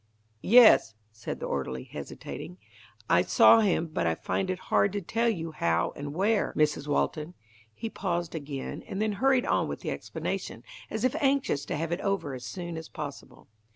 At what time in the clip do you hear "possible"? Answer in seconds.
12.89-13.47